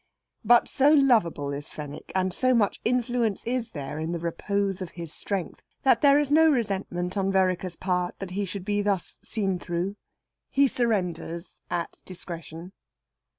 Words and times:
But 0.43 0.67
so 0.67 0.91
lovable 0.93 1.53
is 1.53 1.71
Fenwick, 1.73 2.11
and 2.15 2.33
so 2.33 2.55
much 2.55 2.81
influence 2.83 3.45
is 3.45 3.69
there 3.69 3.99
in 3.99 4.13
the 4.13 4.17
repose 4.17 4.81
of 4.81 4.89
his 4.97 5.13
strength, 5.13 5.61
that 5.83 6.01
there 6.01 6.17
is 6.17 6.31
no 6.31 6.49
resentment 6.49 7.17
on 7.17 7.31
Vereker's 7.31 7.75
part 7.75 8.17
that 8.17 8.31
he 8.31 8.43
should 8.43 8.65
be 8.65 8.81
thus 8.81 9.15
seen 9.21 9.59
through. 9.59 9.97
He 10.49 10.67
surrenders 10.67 11.61
at 11.69 12.01
discretion. 12.03 12.71